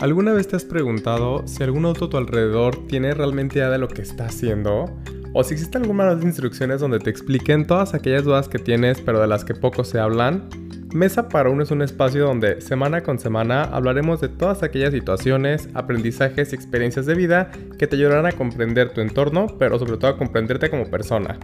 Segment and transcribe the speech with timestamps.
[0.00, 3.76] ¿Alguna vez te has preguntado si algún auto a tu alrededor tiene realmente idea de
[3.76, 4.86] lo que está haciendo?
[5.34, 8.98] ¿O si existe alguna de las instrucciones donde te expliquen todas aquellas dudas que tienes
[9.02, 10.48] pero de las que poco se hablan?
[10.94, 15.68] Mesa para uno es un espacio donde semana con semana hablaremos de todas aquellas situaciones,
[15.74, 20.12] aprendizajes y experiencias de vida que te ayudarán a comprender tu entorno, pero sobre todo
[20.12, 21.38] a comprenderte como persona.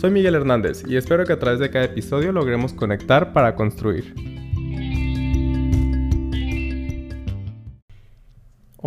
[0.00, 4.14] Soy Miguel Hernández y espero que a través de cada episodio logremos conectar para construir.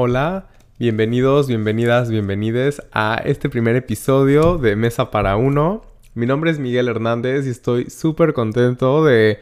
[0.02, 5.84] Hola, bienvenidos, bienvenidas, bienvenides a este primer episodio de Mesa para Uno.
[6.14, 9.42] Mi nombre es Miguel Hernández y estoy súper contento de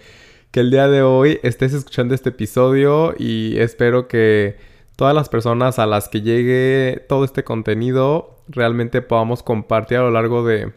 [0.49, 4.57] que el día de hoy estés escuchando este episodio y espero que
[4.95, 10.09] todas las personas a las que llegue todo este contenido realmente podamos compartir a lo
[10.09, 10.73] largo de,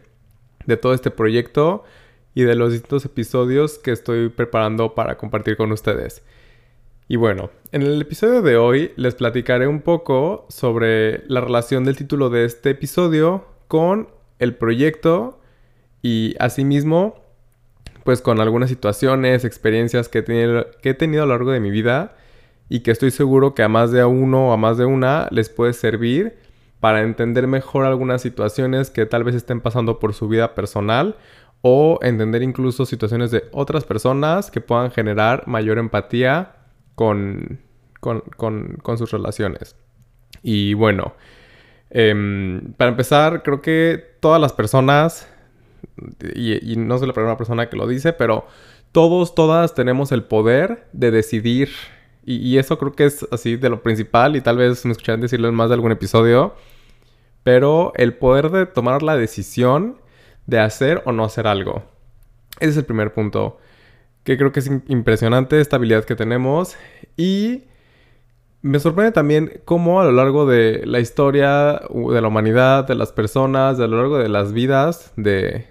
[0.67, 1.83] de todo este proyecto
[2.35, 6.21] y de los distintos episodios que estoy preparando para compartir con ustedes.
[7.11, 11.97] Y bueno, en el episodio de hoy les platicaré un poco sobre la relación del
[11.97, 14.07] título de este episodio con
[14.39, 15.37] el proyecto
[16.01, 17.15] y asimismo
[18.05, 21.59] pues con algunas situaciones, experiencias que he, tenido, que he tenido a lo largo de
[21.59, 22.15] mi vida
[22.69, 25.49] y que estoy seguro que a más de uno o a más de una les
[25.49, 26.37] puede servir
[26.79, 31.17] para entender mejor algunas situaciones que tal vez estén pasando por su vida personal
[31.61, 36.55] o entender incluso situaciones de otras personas que puedan generar mayor empatía
[37.01, 37.59] con,
[37.99, 39.75] con, sus relaciones.
[40.43, 41.15] Y bueno,
[41.89, 45.27] em, para empezar, creo que todas las personas,
[46.35, 48.45] y, no soy la primera persona que lo dice, pero
[48.91, 51.69] todos, todas tenemos el poder de decidir.
[52.23, 55.47] Y, eso creo que es así de lo principal, y tal vez me escucharán decirlo
[55.47, 56.53] en más de algún episodio.
[57.41, 59.97] Pero el poder de tomar la decisión
[60.45, 61.83] de hacer o no hacer algo.
[62.59, 63.57] Ese es el primer punto
[64.23, 66.75] que creo que es impresionante esta habilidad que tenemos
[67.17, 67.63] y
[68.61, 73.11] me sorprende también cómo a lo largo de la historia de la humanidad, de las
[73.11, 75.67] personas, a lo largo de las vidas, de,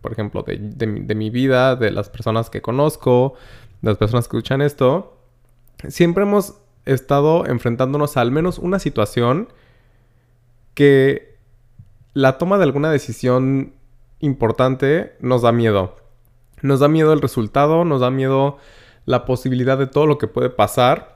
[0.00, 3.34] por ejemplo, de, de, mi vida, de las personas que conozco,
[3.80, 5.18] de las personas que escuchan esto,
[5.88, 9.48] siempre hemos estado enfrentándonos a al menos una situación
[10.74, 11.36] que
[12.14, 13.74] la toma de alguna decisión
[14.20, 15.96] importante nos da miedo.
[16.62, 18.58] Nos da miedo el resultado, nos da miedo
[19.04, 21.14] la posibilidad de todo lo que puede pasar,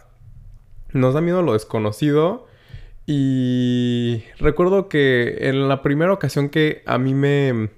[0.92, 2.46] nos da miedo lo desconocido.
[3.06, 7.70] Y recuerdo que en la primera ocasión que a mí me,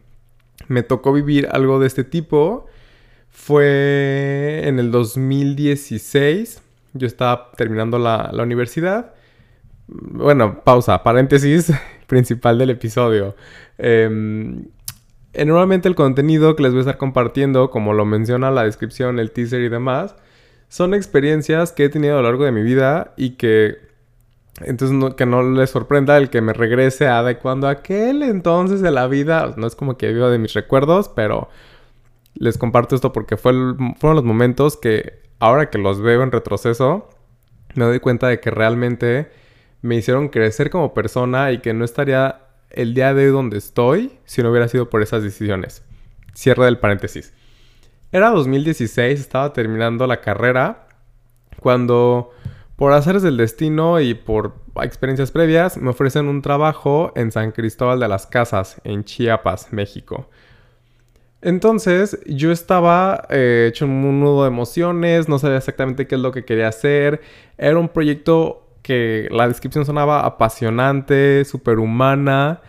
[0.68, 2.66] me tocó vivir algo de este tipo
[3.28, 6.62] fue en el 2016.
[6.94, 9.14] Yo estaba terminando la, la universidad.
[9.86, 11.70] Bueno, pausa, paréntesis
[12.06, 13.36] principal del episodio.
[13.76, 14.64] Eh,
[15.44, 19.30] normalmente el contenido que les voy a estar compartiendo, como lo menciona la descripción, el
[19.30, 20.14] teaser y demás,
[20.68, 23.88] son experiencias que he tenido a lo largo de mi vida y que
[24.60, 28.90] entonces que no les sorprenda el que me regrese a de cuando aquel entonces de
[28.90, 31.48] la vida, no es como que vivo de mis recuerdos, pero
[32.34, 37.08] les comparto esto porque fueron los momentos que ahora que los veo en retroceso,
[37.74, 39.30] me doy cuenta de que realmente
[39.82, 44.18] me hicieron crecer como persona y que no estaría el día de hoy donde estoy
[44.24, 45.82] si no hubiera sido por esas decisiones.
[46.34, 47.32] Cierre del paréntesis.
[48.12, 50.88] Era 2016, estaba terminando la carrera
[51.60, 52.30] cuando
[52.76, 57.98] por haceres del destino y por experiencias previas me ofrecen un trabajo en San Cristóbal
[57.98, 60.30] de las Casas, en Chiapas, México.
[61.42, 66.32] Entonces yo estaba eh, hecho un nudo de emociones, no sabía exactamente qué es lo
[66.32, 67.20] que quería hacer.
[67.56, 72.62] Era un proyecto que la descripción sonaba apasionante, superhumana,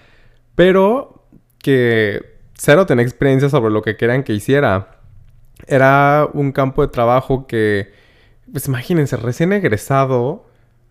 [0.53, 2.19] pero que
[2.55, 4.99] cero tenía experiencia sobre lo que querían que hiciera.
[5.65, 7.93] Era un campo de trabajo que,
[8.51, 10.45] pues imagínense, recién egresado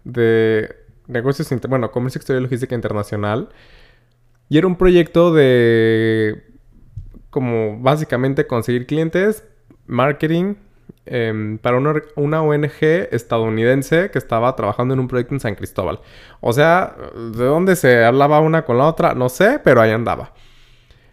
[0.04, 0.74] de
[1.08, 3.50] negocios, bueno, comercio exterior y logística internacional.
[4.48, 6.42] Y era un proyecto de,
[7.28, 9.44] como básicamente conseguir clientes,
[9.86, 10.54] marketing,
[11.11, 11.79] Em, para
[12.17, 16.00] una, ONG estadounidense que estaba trabajando en un proyecto en San Cristóbal.
[16.40, 19.14] O sea, ¿de dónde se hablaba una con la otra?
[19.14, 20.35] No sé, pero ahí andaba.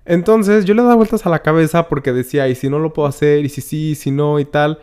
[0.06, 3.08] Entonces yo le daba vueltas a la cabeza porque decía, ¿y si no lo puedo
[3.08, 3.46] hacer?
[3.46, 3.92] ¿Y si sí?
[3.92, 4.40] ¿Y si no?
[4.40, 4.80] Y tal.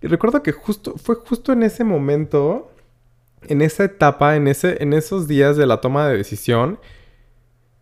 [0.00, 2.70] Y recuerdo que justo, fue justo en ese momento,
[3.48, 6.78] en esa etapa, en, ese, en esos días de la toma de decisión,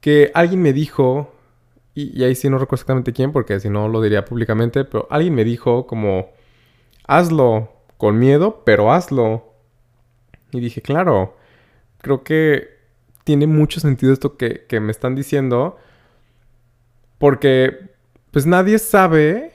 [0.01, 1.35] que alguien me dijo,
[1.97, 5.35] y, ahí sí no recuerdo exactamente quién, porque si no lo diría públicamente, pero alguien
[5.35, 6.31] me dijo como,
[7.07, 9.55] hazlo con miedo, pero hazlo.
[10.53, 11.37] Y dije, claro,
[12.03, 12.69] creo que
[13.25, 15.79] tiene mucho sentido esto que, me están diciendo,
[17.17, 17.95] porque
[18.31, 19.53] pues nadie sabe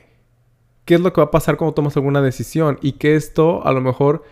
[0.85, 3.71] qué es lo que va a pasar cuando tomas alguna decisión y que esto a
[3.71, 4.23] lo mejor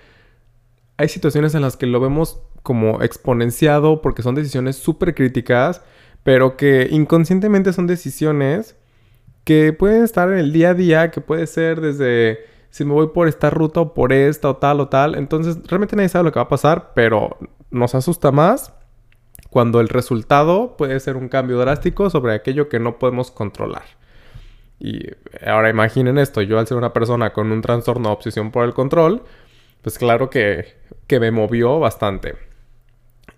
[0.97, 5.83] hay situaciones en las que lo vemos como exponenciado porque son decisiones súper críticas,
[6.29, 8.75] pero que inconscientemente son decisiones
[9.45, 13.07] que pueden estar en el día a día, que puede ser desde si me voy
[13.07, 15.15] por esta ruta o por esta o tal o tal.
[15.15, 17.35] Entonces, realmente nadie sabe lo que va a pasar, pero
[17.71, 18.75] nos asusta más
[19.49, 23.85] cuando el resultado puede ser un cambio drástico sobre aquello que no podemos controlar.
[24.79, 25.07] Y
[25.43, 28.75] ahora imaginen esto, yo al ser una persona con un trastorno de obsesión por el
[28.75, 29.23] control,
[29.81, 30.75] pues claro que,
[31.07, 32.48] que me movió bastante.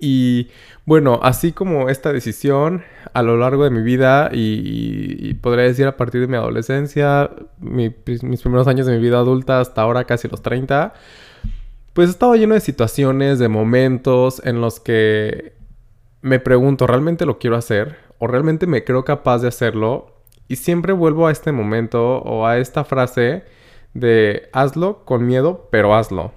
[0.03, 0.49] Y
[0.87, 2.83] bueno, así como esta decisión
[3.13, 8.41] a lo largo de mi vida y, podría decir a partir de mi adolescencia, mis
[8.41, 10.93] primeros años de mi vida adulta hasta ahora casi los 30,
[11.93, 15.53] pues he estado lleno de situaciones, de momentos en los que
[16.21, 17.97] me pregunto, ¿realmente lo quiero hacer?
[18.17, 20.23] ¿O realmente me creo capaz de hacerlo?
[20.47, 23.43] Y siempre vuelvo a este momento o a esta frase
[23.93, 26.33] de hazlo con miedo, pero hazlo.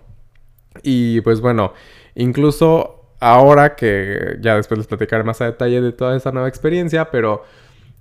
[0.82, 1.72] Y pues bueno,
[2.14, 7.11] incluso ahora que ya después les platicaré más a detalle de toda esta nueva experiencia,
[7.11, 7.43] pero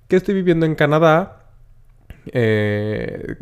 [0.09, 1.45] que estoy viviendo en Canadá,
[2.33, 3.35] eh,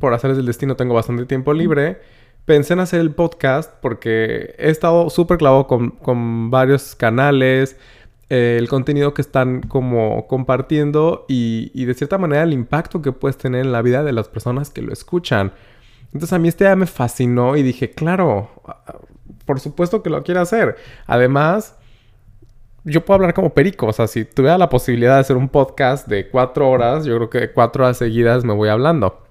[0.00, 2.00] por hacer del destino tengo bastante tiempo libre.
[2.46, 7.76] Pensé en hacer el podcast porque he estado súper clavado con, varios canales,
[8.28, 13.12] eh, el contenido que están como compartiendo y, y, de cierta manera el impacto que
[13.12, 15.52] puedes tener en la vida de las personas que lo escuchan.
[16.06, 18.50] Entonces a mí este día me fascinó y dije, claro,
[19.44, 20.76] por supuesto que lo quiero hacer.
[21.06, 21.76] Además,
[22.84, 23.86] yo puedo hablar como perico.
[23.86, 27.30] O sea, si tuviera la posibilidad de hacer un podcast de cuatro horas, yo creo
[27.30, 29.22] que cuatro horas seguidas me voy hablando.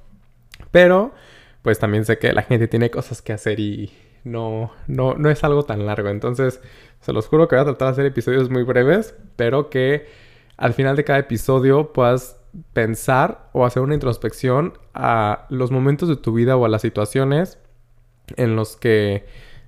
[0.71, 1.13] Pero,
[1.62, 3.94] pues también sé que la gente tiene cosas que hacer y
[4.24, 6.10] no, no, no es algo tan largo.
[6.10, 6.62] Entonces,
[7.01, 10.07] se los juro que voy a tratar de hacer episodios muy breves, pero que
[10.57, 12.38] al final de cada episodio puedas
[12.74, 17.57] pensar o hacer una introspección a los momentos de tu vida o a las situaciones
[18.38, 19.25] en los que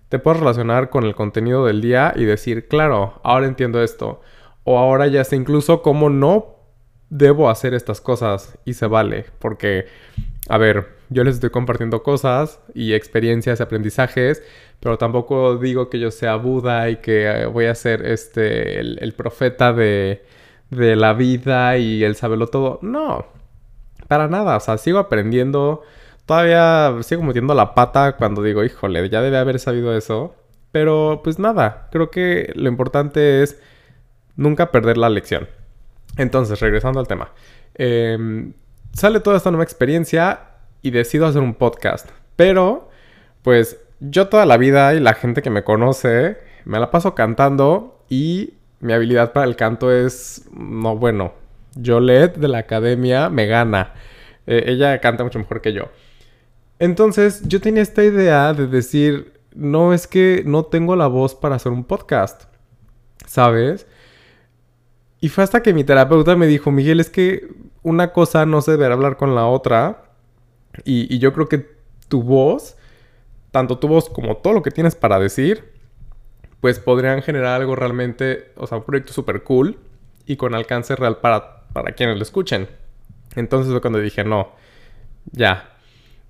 [0.10, 4.22] te puedes relacionar con el contenido del día y decir, claro, ahora entiendo esto.
[4.64, 6.56] O ahora ya sé incluso cómo no
[7.10, 9.26] debo hacer estas cosas y se vale.
[9.40, 9.86] Porque,
[10.50, 14.44] a ver, yo les estoy compartiendo cosas y experiencias y aprendizajes,
[14.80, 19.14] pero tampoco digo que yo sea Buda y que eh, voy a ser este, el,
[19.14, 20.24] profeta de,
[20.70, 22.80] de la vida y el saberlo todo.
[22.82, 23.26] No,
[24.08, 24.58] para nada.
[24.58, 25.84] O sea, sigo aprendiendo
[26.26, 30.36] Todavía sigo metiendo la pata cuando digo, híjole, ya debe haber sabido eso.
[30.72, 33.60] Pero pues nada, creo que lo importante es
[34.36, 35.48] nunca perder la lección.
[36.18, 37.32] Entonces, regresando al tema.
[37.76, 38.54] Em,
[38.94, 40.40] sale toda esta nueva experiencia
[40.82, 42.10] y decido hacer un podcast.
[42.36, 42.90] Pero,
[43.42, 48.04] pues yo toda la vida y la gente que me conoce, me la paso cantando
[48.10, 51.34] y mi habilidad para el canto es, no bueno,
[51.84, 53.94] Jolette de la academia me gana.
[54.48, 55.90] Eh, ella canta mucho mejor que yo.
[56.80, 61.56] Entonces yo tenía esta idea de decir, no es que no tengo la voz para
[61.56, 62.44] hacer un podcast,
[63.26, 63.88] ¿sabes?
[65.22, 67.48] Y fue hasta que mi terapeuta me dijo, Miguel, es que
[67.82, 70.04] una cosa no se debe hablar con la otra.
[70.84, 71.70] Y, yo creo que
[72.10, 72.76] tu voz,
[73.52, 75.72] tanto tu voz como todo lo que tienes para decir,
[76.60, 79.80] pues podrían generar algo realmente, o sea, un proyecto súper cool
[80.26, 82.68] y con alcance real para, para quienes lo escuchen.
[83.36, 84.52] Entonces fue cuando dije, no,
[85.32, 85.75] ya,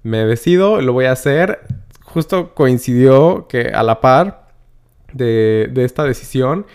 [0.06, 1.62] me decido, lo voy a hacer.
[2.04, 4.50] Justo coincidió que a la par
[5.12, 6.68] de, esta decisión,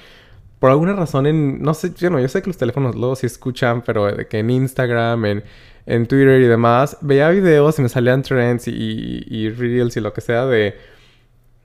[0.59, 3.27] por alguna razón en, no sé, yo, no, yo sé que los teléfonos luego sí
[3.27, 5.45] escuchan, pero que en Instagram, en,
[5.87, 10.13] en Twitter y demás, veía videos y me salían trends y, y, reels y lo
[10.13, 10.77] que sea de,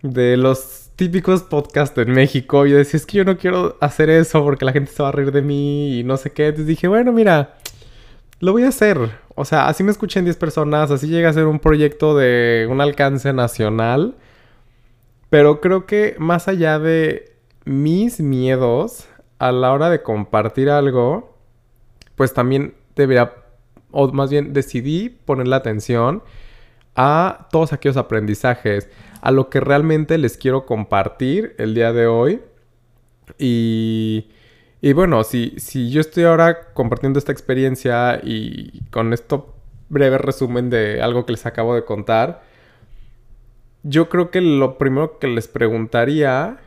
[0.04, 2.68] de los típicos podcasts en México.
[2.68, 5.10] Y yo decía, es que yo no quiero hacer eso porque la gente se va
[5.10, 6.46] a reír de mí y no sé qué.
[6.46, 7.56] Entonces dije, bueno, mira,
[8.40, 9.25] lo voy a hacer.
[9.36, 12.80] O sea, así me escuchen 10 personas, así llega a ser un proyecto de un
[12.82, 14.16] alcance nacional.
[15.30, 19.08] Pero creo que más allá de mis miedos
[19.40, 21.38] a la hora de compartir algo,
[22.16, 23.34] pues también debería,
[23.92, 26.24] o más bien decidí poner la atención
[26.96, 28.90] a todos aquellos aprendizajes,
[29.22, 32.42] a lo que realmente les quiero compartir el día de hoy.
[33.38, 34.30] Y
[34.86, 39.56] y bueno, si, si yo estoy ahora compartiendo esta experiencia y con esto
[39.90, 42.44] breve resumen de algo que les acabo de contar,
[43.82, 46.60] yo creo que lo primero que les preguntaría,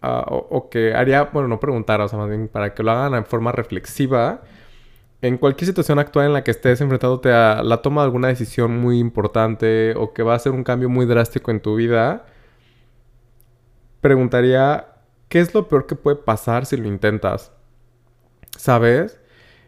[0.00, 3.12] ah, o, que haría, bueno, no preguntar, o sea, más bien para que lo hagan
[3.12, 4.40] de forma reflexiva,
[5.20, 8.78] en cualquier situación actual en la que estés enfrentándote a la toma de alguna decisión
[8.78, 12.24] muy importante o que va a ser un cambio muy drástico en tu vida,
[14.00, 14.86] preguntaría,
[15.28, 17.52] ¿qué es lo peor que puede pasar si lo intentas?
[18.56, 19.20] ¿Sabes?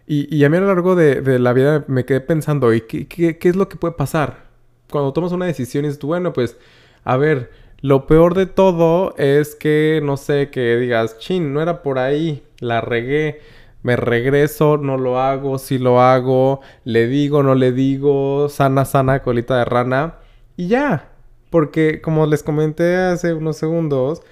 [0.07, 3.57] Y, a mí a lo largo de, la vida me quedé pensando, ¿y qué, es
[3.57, 4.47] lo que puede pasar?
[4.91, 6.57] Cuando tomas una decisión y dices, bueno, pues,
[7.05, 11.83] a ver, Lo peor de todo es que, no sé, que digas, chin, no era
[11.83, 13.41] por ahí, la regué,
[13.83, 19.23] me regreso, no lo hago, sí lo hago, le digo, no le digo, sana, sana,
[19.23, 20.17] colita de rana,
[20.57, 21.11] y ya.
[21.51, 24.23] Porque, como les comenté hace unos segundos,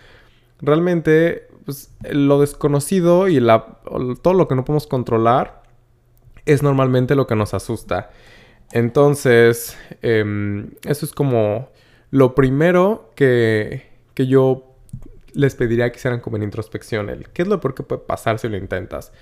[0.61, 3.39] realmente pues, lo desconocido y
[4.23, 5.63] todo lo que no podemos controlar
[6.47, 8.11] es normalmente lo que nos asusta.
[8.73, 11.69] Entonces, em, eso es como
[12.11, 14.77] lo primero que, que yo
[15.35, 17.11] les pediría que hicieran como en introspección.
[17.11, 19.13] El, ¿Qué es lo peor que puede pasar si lo intentas?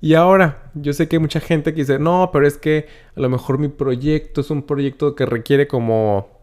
[0.00, 3.20] Y ahora, yo sé que hay mucha gente que dice, no, pero es que a
[3.20, 6.33] lo mejor mi proyecto es un proyecto que requiere como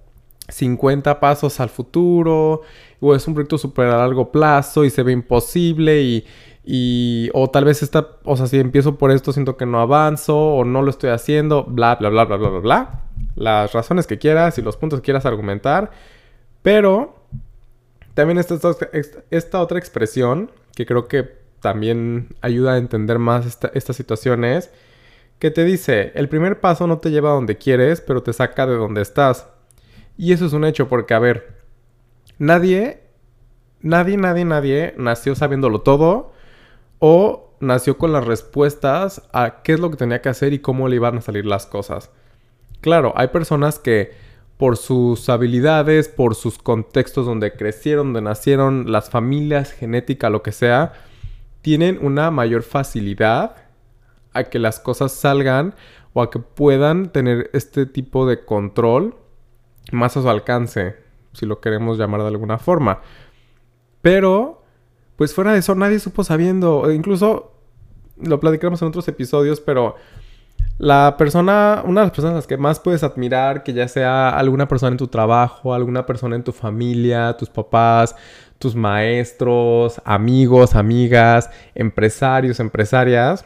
[0.51, 2.61] 50 pasos al futuro,
[2.99, 6.25] o es un proyecto súper a largo plazo y se ve imposible y,
[6.63, 10.37] y, o tal vez está, o sea, si empiezo por esto siento que no avanzo
[10.37, 13.01] o no lo estoy haciendo, bla, bla, bla, bla, bla, bla, bla.
[13.35, 15.91] Las razones que quieras y los puntos que quieras argumentar.
[16.61, 17.15] Pero
[18.13, 18.55] también está
[19.31, 24.71] esta, otra expresión que creo que también ayuda a entender más estas situaciones.
[25.39, 28.67] Que te dice, el primer paso no te lleva a donde quieres, pero te saca
[28.67, 29.47] de donde estás.
[30.21, 31.57] Y eso es un hecho porque, a ver,
[32.37, 33.01] nadie,
[33.81, 36.31] nadie, nadie, nadie nació sabiéndolo todo
[36.99, 40.87] o nació con las respuestas a qué es lo que tenía que hacer y cómo
[40.87, 42.11] le iban a salir las cosas.
[42.81, 44.11] Claro, hay personas que
[44.57, 50.51] por sus habilidades, por sus contextos donde crecieron, donde nacieron, las familias, genética, lo que
[50.51, 50.93] sea,
[51.63, 53.55] tienen una mayor facilidad
[54.33, 55.73] a que las cosas salgan
[56.13, 59.15] o a que puedan tener este tipo de control
[59.91, 60.95] más a su alcance,
[61.33, 63.01] si lo queremos llamar de alguna forma.
[64.01, 64.61] Pero
[65.15, 67.51] pues fuera de eso nadie supo sabiendo, incluso
[68.17, 69.95] lo platicamos en otros episodios, pero
[70.77, 74.93] la persona, una de las personas que más puedes admirar, que ya sea alguna persona
[74.93, 78.15] en tu trabajo, alguna persona en tu familia, tus papás,
[78.57, 83.45] tus maestros, amigos, amigas, empresarios, empresarias,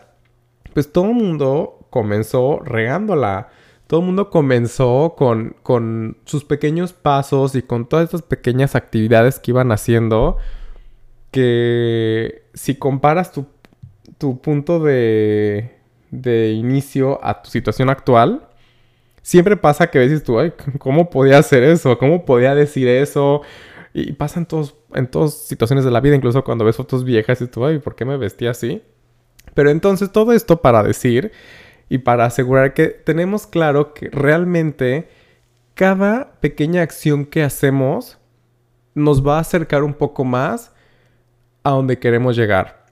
[0.74, 3.50] pues todo el mundo comenzó regándola.
[3.88, 9.40] Todo el mundo comenzó con, con sus pequeños pasos y con todas estas pequeñas actividades
[9.40, 10.38] que iban haciendo
[11.30, 13.46] que si comparas tu,
[14.42, 15.76] punto de,
[16.10, 18.48] de, inicio a tu situación actual,
[19.22, 21.98] siempre pasa que ves tú, ay, ¿cómo podía hacer eso?
[21.98, 23.42] ¿Cómo podía decir eso?
[23.94, 27.42] Y pasa en, todos, en todas situaciones de la vida, incluso cuando ves fotos viejas
[27.42, 28.82] y tú, ay, ¿por qué me vestí así?
[29.54, 31.32] Pero entonces todo esto para decir
[31.90, 35.08] y para asegurar que tenemos claro que realmente
[35.74, 38.18] cada pequeña acción que hacemos
[38.94, 40.74] nos va a acercar un poco más
[41.64, 42.86] a donde queremos llegar.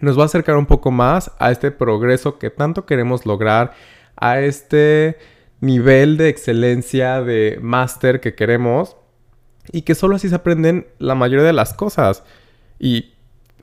[0.00, 3.72] Nos va a acercar un poco más a este progreso que tanto queremos lograr,
[4.16, 5.18] a este
[5.60, 8.96] nivel de excelencia, de máster que queremos
[9.72, 12.22] y que solo así se aprenden la mayoría de las cosas.
[12.78, 13.14] Y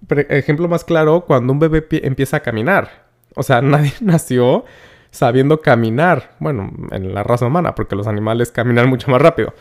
[0.09, 3.10] ejemplo más claro, cuando un bebé empieza a caminar.
[3.35, 4.65] O sea, nadie nació
[5.11, 6.35] sabiendo caminar.
[6.39, 9.53] Bueno, en la raza humana, porque los animales caminan mucho más rápido.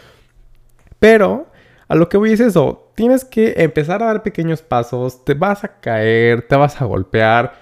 [0.99, 1.47] Pero
[1.89, 5.65] a lo que voy es eso, tienes que empezar a dar pequeños pasos, te vas
[5.65, 7.55] a caer, te vas a golpear,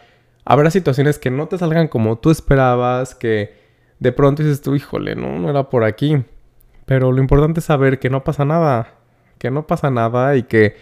[0.44, 3.54] habrá situaciones que no te salgan como tú esperabas, que
[4.00, 6.24] de pronto dices tú, híjole, no, no era por aquí.
[6.84, 8.94] Pero lo importante es saber que no pasa nada,
[9.38, 10.76] que no pasa nada y que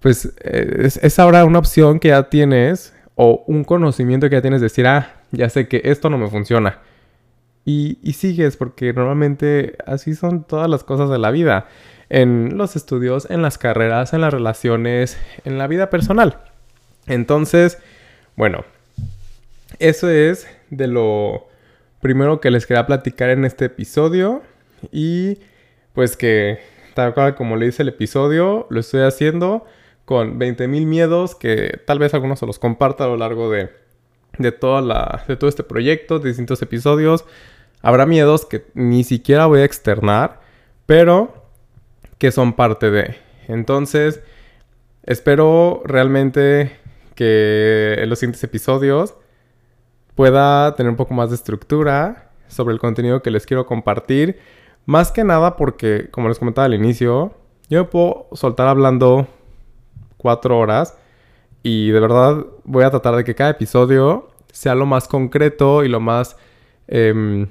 [0.00, 4.66] pues es, ahora una opción que ya tienes o un conocimiento que ya tienes de
[4.66, 6.78] decir, ah, ya sé que esto no me funciona.
[7.64, 11.66] Y, y sigues porque normalmente así son todas las cosas de la vida
[12.10, 16.38] en los estudios, en las carreras, en las relaciones, en la vida personal.
[17.08, 17.78] Entonces,
[18.36, 18.64] bueno,
[19.80, 21.48] eso es de lo
[22.00, 24.42] primero que les quería platicar en este episodio.
[24.92, 25.38] Y
[25.92, 26.60] pues que,
[26.94, 29.66] tal cual como le dice el episodio, lo estoy haciendo
[30.08, 33.68] con 20.000 miedos que tal vez algunos se los comparta a lo largo de,
[34.38, 37.26] de, de todo este proyecto, de distintos episodios.
[37.82, 40.40] Habrá miedos que ni siquiera voy a externar,
[40.86, 41.44] pero
[42.16, 43.16] que son parte de.
[43.48, 44.22] Entonces,
[45.04, 46.74] espero realmente
[47.14, 49.14] que en los siguientes episodios
[50.14, 54.38] pueda tener un poco más de estructura sobre el contenido que les quiero compartir.
[54.86, 57.34] Más que nada porque, como les comentaba al inicio,
[57.68, 59.28] yo me puedo soltar hablando
[60.18, 60.98] cuatro horas
[61.62, 65.88] y de verdad voy a tratar de que cada episodio sea lo más concreto y
[65.88, 66.36] lo más
[66.86, 67.48] em,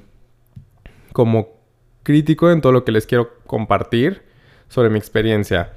[1.12, 1.58] como
[2.02, 4.22] crítico en todo lo que les quiero compartir
[4.68, 5.72] sobre mi experiencia.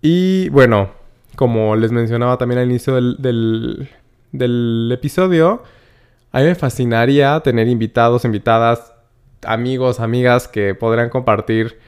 [0.00, 0.90] Y bueno,
[1.36, 3.88] como les mencionaba también al inicio del,
[4.32, 5.62] del, episodio,
[6.32, 8.92] a mí me fascinaría tener invitados, invitadas,
[9.44, 11.78] amigos, amigas que podrían compartir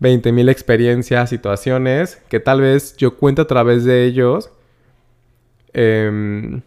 [0.00, 4.50] 20.000 experiencias, situaciones que tal vez yo cuento a través de ellos.
[5.72, 6.62] Em,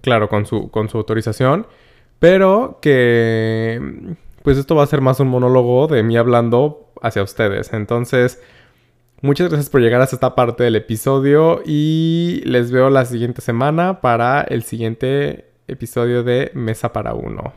[0.00, 1.66] claro, con su, con su autorización.
[2.18, 7.72] Pero que pues esto va a ser más un monólogo de mí hablando hacia ustedes.
[7.72, 8.42] Entonces,
[9.20, 14.00] muchas gracias por llegar hasta esta parte del episodio y les veo la siguiente semana
[14.00, 17.52] para el siguiente episodio de Mesa para Uno.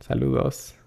[0.00, 0.77] Saludos.